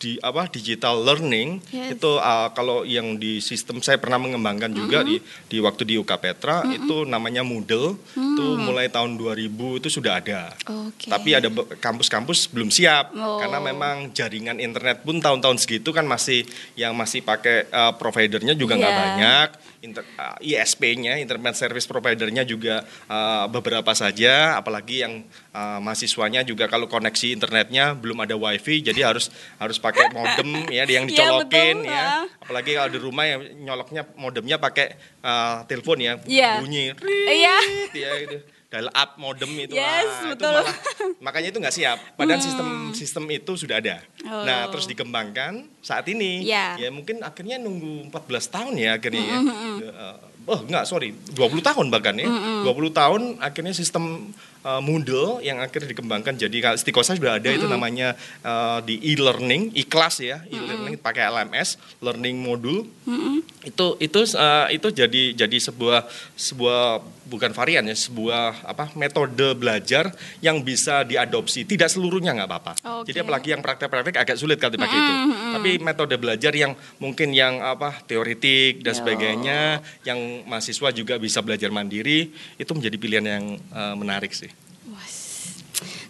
di 0.00 0.16
apa 0.24 0.48
digital 0.48 1.04
learning 1.04 1.60
yes. 1.68 2.00
itu 2.00 2.16
uh, 2.16 2.48
kalau 2.56 2.88
yang 2.88 3.20
di 3.20 3.44
sistem 3.44 3.84
saya 3.84 4.00
pernah 4.00 4.16
mengembangkan 4.16 4.72
juga 4.72 5.04
mm 5.04 5.06
-hmm. 5.06 5.20
di 5.20 5.52
di 5.52 5.58
waktu 5.60 5.82
di 5.84 5.94
UK 6.00 6.12
Petra 6.16 6.64
mm 6.64 6.66
-hmm. 6.66 6.76
itu 6.80 6.96
namanya 7.04 7.44
Moodle 7.44 8.00
mm. 8.16 8.32
itu 8.32 8.46
mulai 8.56 8.88
tahun 8.88 9.20
2000 9.20 9.80
itu 9.84 9.88
sudah 9.92 10.18
ada. 10.24 10.56
Okay. 10.64 11.12
Tapi 11.12 11.36
ada 11.36 11.48
kampus-kampus 11.76 12.48
belum 12.48 12.72
siap 12.72 13.12
oh. 13.12 13.36
karena 13.36 13.60
memang 13.60 14.10
jaringan 14.16 14.56
internet 14.56 15.04
pun 15.04 15.20
tahun-tahun 15.20 15.60
segitu 15.60 15.92
kan 15.92 16.08
masih 16.08 16.48
yang 16.74 16.96
masih 16.96 17.20
pakai 17.20 17.68
uh, 17.68 17.92
providernya 18.00 18.56
juga 18.56 18.80
nggak 18.80 18.94
yeah. 18.96 19.04
banyak. 19.04 19.50
Inter, 19.84 20.02
uh, 20.18 20.34
ISP-nya, 20.42 21.20
Internet 21.22 21.54
Service 21.54 21.86
Providernya 21.86 22.42
juga 22.42 22.82
uh, 23.06 23.46
beberapa 23.46 23.94
saja, 23.94 24.58
apalagi 24.58 25.06
yang 25.06 25.22
uh, 25.54 25.78
mahasiswanya 25.78 26.42
juga 26.42 26.66
kalau 26.66 26.90
koneksi 26.90 27.38
internetnya 27.66 27.98
belum 27.98 28.18
ada 28.22 28.34
wifi 28.38 28.78
jadi 28.80 29.10
harus 29.10 29.28
harus 29.58 29.76
pakai 29.82 30.14
modem 30.14 30.62
ya 30.76 30.86
yang 30.86 31.10
iya, 31.10 31.10
dicolokin 31.10 31.76
ya, 31.82 31.90
ya. 31.90 32.06
apalagi 32.38 32.70
kalau 32.78 32.90
di 32.94 33.00
rumah 33.02 33.24
ya 33.26 33.36
nyoloknya 33.42 34.02
modemnya 34.14 34.56
pakai 34.62 34.94
uh, 35.26 35.66
telepon 35.66 35.98
ya 35.98 36.14
yeah. 36.30 36.62
bunyi 36.62 36.94
iya 37.26 37.58
ya 37.92 38.10
gitu 38.22 38.38
dial 38.66 38.90
up 38.90 39.14
modem 39.14 39.50
itu 39.62 39.78
yes, 39.78 40.26
ah, 40.26 40.34
betul. 40.34 40.42
itu 40.42 40.46
malah 40.58 40.76
makanya 41.22 41.48
itu 41.54 41.58
nggak 41.62 41.74
siap 41.74 41.98
padahal 42.18 42.42
hmm. 42.42 42.46
sistem 42.50 42.68
sistem 42.98 43.24
itu 43.30 43.52
sudah 43.54 43.78
ada 43.78 44.02
oh. 44.26 44.42
nah 44.42 44.66
terus 44.74 44.90
dikembangkan 44.90 45.70
saat 45.78 46.02
ini 46.10 46.42
yeah. 46.42 46.74
ya 46.74 46.90
mungkin 46.90 47.22
akhirnya 47.22 47.62
nunggu 47.62 48.10
14 48.10 48.54
tahun 48.54 48.74
ya 48.74 48.98
akhirnya 48.98 49.22
mm 49.22 49.44
-hmm. 49.46 49.74
ya 49.86 49.90
uh, 49.94 50.16
oh 50.50 50.60
enggak 50.66 50.82
sorry 50.82 51.14
20 51.14 51.62
tahun 51.62 51.86
bahkan 51.94 52.18
ya 52.18 52.26
mm 52.26 52.66
-hmm. 52.66 52.74
20 52.74 52.90
tahun 52.90 53.22
akhirnya 53.38 53.74
sistem 53.74 54.34
uh, 54.66 54.82
Moodle 54.82 55.38
yang 55.46 55.62
akhirnya 55.62 55.94
dikembangkan 55.94 56.34
jadi 56.34 56.74
Stikosa 56.74 57.14
sudah 57.14 57.38
ada 57.38 57.46
mm 57.46 57.54
-hmm. 57.54 57.62
itu 57.62 57.66
namanya 57.70 58.08
uh, 58.42 58.82
di 58.82 58.98
e-learning, 59.14 59.70
e-class 59.78 60.18
ya, 60.18 60.42
e-learning 60.50 60.98
mm 60.98 61.00
-hmm. 61.00 61.06
pakai 61.06 61.30
LMS, 61.30 61.78
learning 62.02 62.36
module. 62.42 62.90
Mm 63.06 63.14
-hmm. 63.14 63.36
Itu 63.62 63.86
itu 64.02 64.20
uh, 64.34 64.66
itu 64.74 64.90
jadi 64.90 65.22
jadi 65.38 65.58
sebuah 65.62 66.10
sebuah 66.34 66.98
bukan 67.26 67.50
varian 67.50 67.84
ya, 67.84 67.96
sebuah 67.98 68.62
apa 68.62 68.94
metode 68.94 69.52
belajar 69.58 70.14
yang 70.38 70.62
bisa 70.62 71.02
diadopsi. 71.02 71.66
Tidak 71.66 71.90
seluruhnya 71.90 72.32
nggak 72.38 72.48
apa-apa. 72.48 72.72
Okay. 72.78 73.12
Jadi 73.12 73.18
apalagi 73.26 73.48
yang 73.52 73.62
praktek-praktek 73.62 74.16
agak 74.16 74.36
sulit 74.38 74.56
kalau 74.62 74.78
dipakai 74.78 74.96
mm 74.96 75.02
-hmm. 75.02 75.10
itu. 75.10 75.54
Tapi 75.58 75.70
metode 75.82 76.14
belajar 76.16 76.52
yang 76.54 76.72
mungkin 77.02 77.34
yang 77.34 77.58
apa 77.60 78.00
teoritik 78.06 78.86
dan 78.86 78.94
Yo. 78.94 78.98
sebagainya 79.02 79.60
yang 80.06 80.46
mahasiswa 80.46 80.88
juga 80.94 81.18
bisa 81.18 81.42
belajar 81.42 81.68
mandiri 81.74 82.30
itu 82.56 82.70
menjadi 82.72 82.96
pilihan 82.96 83.26
yang 83.26 83.44
uh, 83.74 83.94
menarik 83.98 84.32
sih. 84.32 84.48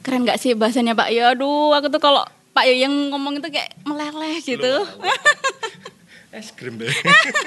Keren 0.07 0.23
gak 0.23 0.39
sih 0.39 0.55
bahasanya 0.55 0.95
Pak 0.95 1.11
Ya 1.11 1.35
aduh 1.35 1.75
aku 1.75 1.91
tuh 1.91 1.99
kalau 1.99 2.23
Pak 2.55 2.65
Yo 2.71 2.79
yang 2.79 2.95
ngomong 3.11 3.43
itu 3.43 3.51
kayak 3.51 3.75
meleleh 3.83 4.39
gitu. 4.39 4.87
Es 6.37 6.53
krim 6.53 6.77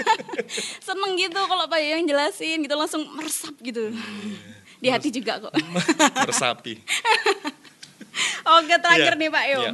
Seneng 0.86 1.14
gitu 1.14 1.38
kalau 1.38 1.70
Pak 1.70 1.78
Yo 1.78 1.94
yang 2.02 2.10
jelasin 2.10 2.66
gitu 2.66 2.74
langsung 2.74 3.06
meresap 3.14 3.54
gitu. 3.62 3.94
Di 4.82 4.90
hati 4.90 5.14
juga 5.14 5.38
kok. 5.38 5.54
Meresapi. 6.26 6.74
Oke 8.58 8.76
terakhir 8.82 9.14
yeah. 9.14 9.22
nih 9.22 9.30
Pak 9.30 9.46
Yo. 9.46 9.52
Yeah. 9.54 9.62
Iya. 9.62 9.74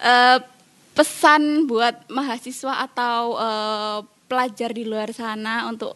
Uh, 0.00 0.38
pesan 0.96 1.68
buat 1.68 2.08
mahasiswa 2.08 2.88
atau 2.88 3.36
uh, 3.36 3.98
pelajar 4.24 4.72
di 4.72 4.88
luar 4.88 5.12
sana 5.12 5.68
untuk 5.68 5.92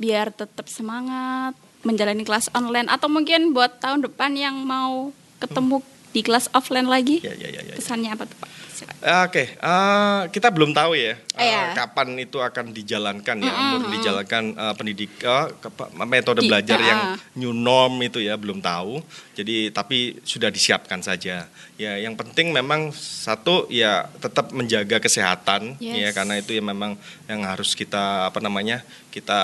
biar 0.00 0.32
tetap 0.32 0.64
semangat 0.72 1.52
menjalani 1.84 2.24
kelas 2.24 2.48
online 2.56 2.88
atau 2.88 3.12
mungkin 3.12 3.52
buat 3.52 3.84
tahun 3.84 4.08
depan 4.08 4.32
yang 4.32 4.56
mau 4.64 5.12
ketemu 5.36 5.84
hmm. 5.84 5.99
Di 6.10 6.20
kelas 6.20 6.50
offline 6.52 6.90
lagi? 6.90 7.22
Ya, 7.22 7.34
ya, 7.34 7.48
ya, 7.48 7.60
ya, 7.62 7.74
Pesannya 7.78 8.10
apa 8.14 8.26
tuh 8.26 8.36
Pak? 8.40 8.50
Oke, 8.80 9.00
okay. 9.00 9.46
uh, 9.60 9.68
eh, 9.68 10.20
kita 10.32 10.48
belum 10.52 10.72
tahu 10.72 10.96
ya. 10.96 11.16
uh, 11.36 11.72
kapan 11.76 12.20
itu 12.20 12.40
akan 12.40 12.72
dijalankan 12.72 13.36
ya, 13.40 13.52
mm 13.52 13.64
-hmm. 13.80 13.90
dijalankan 13.96 14.44
uh, 14.56 14.74
pendidikan 14.76 15.48
uh, 15.52 16.06
metode 16.08 16.44
Di, 16.44 16.48
belajar 16.48 16.78
uh, 16.80 16.84
yang 16.84 17.00
new 17.36 17.52
norm 17.52 18.00
itu 18.00 18.20
ya 18.20 18.36
belum 18.36 18.60
tahu. 18.60 19.00
Jadi 19.36 19.72
tapi 19.72 20.20
sudah 20.24 20.52
disiapkan 20.52 21.00
saja. 21.00 21.48
Ya, 21.80 21.92
yang 21.96 22.12
penting 22.12 22.52
memang 22.52 22.92
satu 22.92 23.64
ya 23.72 24.04
tetap 24.20 24.52
menjaga 24.52 25.00
kesehatan 25.00 25.80
ya, 25.80 25.96
yes. 25.96 26.00
ya 26.04 26.08
karena 26.12 26.34
itu 26.36 26.52
ya 26.52 26.60
memang 26.60 27.00
yang 27.24 27.40
harus 27.48 27.72
kita 27.72 28.28
apa 28.28 28.36
namanya 28.44 28.84
kita 29.08 29.40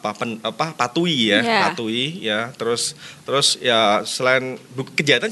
apa 0.00 0.10
pen, 0.16 0.40
apa 0.40 0.72
patuhi 0.72 1.28
ya, 1.28 1.44
yeah. 1.44 1.62
patuhi 1.68 2.06
ya. 2.24 2.40
Terus 2.56 2.96
terus 3.28 3.60
ya 3.60 4.00
selain 4.08 4.56
kejahatan 4.96 5.28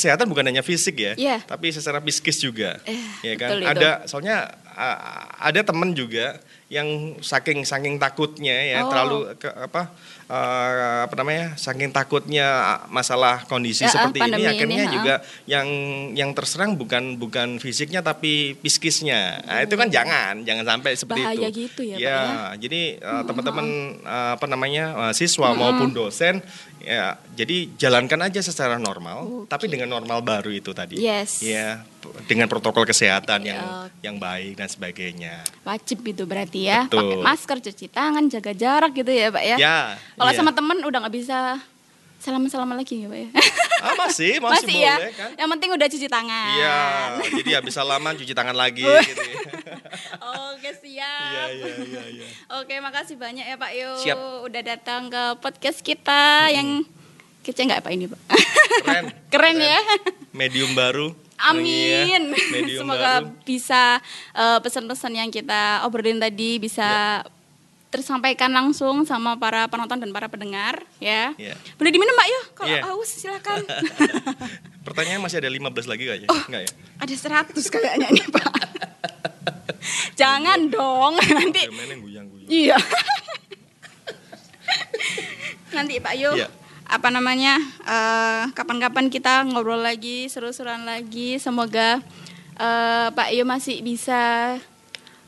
kesehatan 0.00 0.24
bukan 0.32 0.48
hanya 0.48 0.64
fisik 0.64 0.96
ya, 0.96 1.12
yeah. 1.20 1.44
tapi 1.44 1.68
secara 1.68 2.00
psikis 2.00 2.40
juga. 2.40 2.80
Eh, 2.88 2.96
ya 3.20 3.36
kan? 3.36 3.60
Ada 3.60 4.08
soalnya 4.08 4.56
ada 5.40 5.60
temen 5.60 5.92
juga 5.92 6.40
yang 6.70 7.18
saking 7.18 7.66
saking 7.66 7.98
takutnya 7.98 8.54
ya 8.54 8.86
oh. 8.86 8.94
terlalu 8.94 9.18
ke, 9.42 9.50
apa 9.50 9.90
uh, 10.30 11.02
apa 11.02 11.14
namanya 11.18 11.58
saking 11.58 11.90
takutnya 11.90 12.78
masalah 12.86 13.42
kondisi 13.50 13.82
ya, 13.82 13.90
seperti 13.90 14.22
ini 14.22 14.46
akhirnya 14.46 14.84
ini, 14.86 14.94
juga 14.94 15.14
yang 15.50 15.68
yang 16.14 16.30
terserang 16.30 16.78
bukan 16.78 17.18
bukan 17.18 17.58
fisiknya 17.58 18.06
tapi 18.06 18.54
psikisnya 18.62 19.42
nah, 19.42 19.66
itu 19.66 19.74
kan 19.74 19.90
oh. 19.90 19.92
jangan 19.92 20.34
jangan 20.46 20.64
sampai 20.78 20.92
seperti 20.94 21.20
Bahaya 21.26 21.48
itu 21.50 21.58
gitu 21.66 21.82
ya, 21.82 21.96
ya 21.98 22.06
ya? 22.06 22.20
jadi 22.54 22.82
uh, 23.02 23.22
teman-teman 23.26 23.66
uh, 24.06 24.32
apa 24.38 24.46
namanya 24.46 24.84
uh, 24.94 25.12
siswa 25.12 25.50
hmm. 25.50 25.58
maupun 25.58 25.90
dosen 25.90 26.38
ya 26.78 27.18
jadi 27.34 27.66
jalankan 27.76 28.30
aja 28.30 28.40
secara 28.46 28.78
normal 28.78 29.44
okay. 29.44 29.50
tapi 29.50 29.66
dengan 29.66 29.90
normal 29.90 30.22
baru 30.22 30.54
itu 30.54 30.70
tadi 30.70 31.02
yes. 31.02 31.42
ya 31.42 31.82
dengan 32.26 32.46
protokol 32.48 32.88
kesehatan 32.88 33.44
yang 33.44 33.60
okay. 33.60 34.06
yang 34.06 34.16
baik 34.16 34.56
dan 34.56 34.68
sebagainya 34.68 35.44
wajib 35.64 36.00
itu 36.04 36.24
berarti 36.24 36.60
ya 36.66 36.86
pakai 36.88 37.20
masker 37.20 37.58
cuci 37.60 37.86
tangan 37.92 38.24
jaga 38.32 38.52
jarak 38.56 38.92
gitu 38.96 39.12
ya 39.12 39.28
pak 39.28 39.44
ya, 39.44 39.56
ya 39.56 39.78
kalau 40.16 40.30
iya. 40.32 40.38
sama 40.38 40.50
temen 40.56 40.80
udah 40.84 40.98
nggak 41.04 41.14
bisa 41.14 41.60
salam-salaman 42.20 42.76
lagi 42.76 43.00
ya 43.00 43.08
Pak 43.08 43.16
ya? 43.18 43.28
Ah, 43.80 43.94
masih, 43.96 44.32
masih, 44.44 44.68
masih 44.68 44.76
ya? 44.76 44.94
boleh 45.00 45.08
ya? 45.08 45.16
kan. 45.16 45.30
Yang 45.40 45.48
penting 45.56 45.70
udah 45.72 45.86
cuci 45.88 46.06
tangan. 46.12 46.52
Iya, 46.52 46.80
jadi 47.32 47.50
habis 47.56 47.72
salaman 47.72 48.12
cuci 48.20 48.32
tangan 48.36 48.52
lagi 48.52 48.84
gitu 48.84 49.22
ya. 49.24 49.40
Oke, 50.52 50.70
siap. 50.84 51.28
Iya, 51.32 51.44
iya, 51.56 51.74
iya, 51.80 52.02
iya. 52.20 52.26
Oke, 52.60 52.76
makasih 52.84 53.16
banyak 53.16 53.48
ya 53.48 53.56
Pak 53.56 53.72
Yo. 53.72 53.90
Siap. 54.04 54.16
Udah 54.44 54.62
datang 54.62 55.08
ke 55.08 55.22
podcast 55.40 55.80
kita 55.80 56.52
hmm. 56.52 56.54
yang 56.54 56.68
kece 57.40 57.64
nggak 57.64 57.80
Pak 57.80 57.92
ini 57.96 58.04
Pak? 58.12 58.20
Keren. 58.28 58.36
Keren, 58.84 59.04
Keren 59.32 59.56
ya. 59.56 59.80
Medium 60.36 60.76
baru. 60.76 61.16
Amin. 61.48 62.36
Medium 62.52 62.80
Semoga 62.84 63.24
baru. 63.24 63.32
bisa 63.48 64.02
uh, 64.36 64.58
pesan-pesan 64.60 65.12
yang 65.16 65.30
kita 65.32 65.84
obrolin 65.88 66.20
tadi 66.20 66.60
bisa 66.60 67.24
ya 67.24 67.38
tersampaikan 67.90 68.54
langsung 68.54 69.02
sama 69.02 69.34
para 69.34 69.66
penonton 69.66 69.98
dan 69.98 70.14
para 70.14 70.30
pendengar 70.30 70.78
ya. 71.02 71.34
Yeah. 71.34 71.58
Boleh 71.74 71.90
diminum 71.90 72.14
Mbak 72.14 72.28
yuk 72.30 72.44
kalau 72.54 72.70
yeah. 72.70 72.84
haus 72.86 73.10
silakan. 73.10 73.66
Pertanyaan 74.86 75.18
masih 75.18 75.42
ada 75.42 75.50
15 75.50 75.90
lagi 75.90 76.04
kayaknya. 76.06 76.28
Oh, 76.30 76.38
Enggak 76.46 76.70
ya? 76.70 76.72
Ada 77.02 77.14
100 77.50 77.58
kayaknya 77.58 78.08
nih 78.14 78.26
Pak. 78.30 78.54
Jangan 80.22 80.70
dong 80.70 81.18
nanti. 81.18 81.66
Iya. 82.46 82.78
nanti 85.74 85.94
Pak 85.98 86.14
Yu. 86.14 86.30
Yeah. 86.38 86.59
Apa 86.90 87.08
namanya? 87.14 87.54
kapan 87.86 87.94
eh, 87.94 88.44
kapan-kapan 88.52 89.06
kita 89.08 89.46
ngobrol 89.46 89.78
lagi, 89.78 90.26
seru-seruan 90.26 90.82
lagi. 90.82 91.38
Semoga 91.38 92.02
uh, 92.58 93.08
Pak 93.14 93.30
Yu 93.30 93.46
masih 93.46 93.78
bisa 93.80 94.58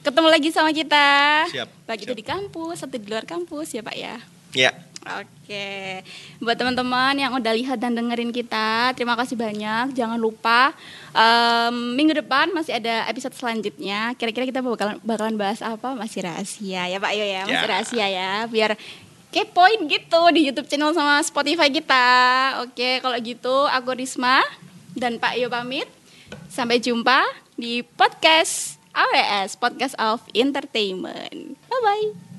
ketemu 0.02 0.28
lagi 0.28 0.49
sama 0.50 0.75
kita. 0.75 1.09
Siap. 1.54 1.69
Baik 1.87 2.11
itu 2.11 2.14
di 2.19 2.26
kampus 2.26 2.83
atau 2.83 2.99
di 2.99 3.07
luar 3.07 3.23
kampus 3.23 3.78
ya 3.78 3.83
Pak 3.87 3.97
ya. 3.97 4.19
Ya. 4.52 4.73
Oke, 5.02 5.99
buat 6.38 6.54
teman-teman 6.54 7.19
yang 7.19 7.35
udah 7.35 7.50
lihat 7.50 7.83
dan 7.83 7.99
dengerin 7.99 8.31
kita, 8.31 8.95
terima 8.95 9.19
kasih 9.19 9.35
banyak. 9.35 9.99
Jangan 9.99 10.14
lupa 10.14 10.71
um, 11.11 11.99
minggu 11.99 12.23
depan 12.23 12.54
masih 12.54 12.78
ada 12.78 13.11
episode 13.11 13.35
selanjutnya. 13.35 14.14
Kira-kira 14.14 14.47
kita 14.47 14.62
bakalan 14.62 15.02
bakalan 15.02 15.35
bahas 15.35 15.59
apa? 15.59 15.99
Masih 15.99 16.23
rahasia 16.23 16.87
ya 16.87 17.02
Pak 17.02 17.12
Yo 17.19 17.26
ya, 17.26 17.42
masih 17.50 17.66
ya. 17.66 17.73
rahasia 17.75 18.07
ya. 18.07 18.31
Biar 18.47 18.78
kepoin 19.33 19.89
gitu 19.89 20.21
di 20.31 20.47
YouTube 20.53 20.69
channel 20.69 20.93
sama 20.93 21.25
Spotify 21.25 21.73
kita. 21.73 22.05
Oke, 22.69 23.01
kalau 23.01 23.17
gitu 23.19 23.67
aku 23.67 23.97
Risma 23.97 24.45
dan 24.93 25.17
Pak 25.17 25.41
Yo 25.41 25.49
pamit. 25.49 25.89
Sampai 26.53 26.79
jumpa 26.85 27.25
di 27.57 27.81
podcast 27.97 28.77
AWS 28.92 29.57
Podcast 29.57 29.97
of 29.97 30.21
Entertainment. 30.37 31.57
Bye 31.68 31.81
bye. 31.81 32.32